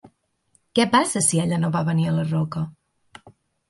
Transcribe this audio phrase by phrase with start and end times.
[0.79, 2.69] Què passa si ella no va venir a la roca?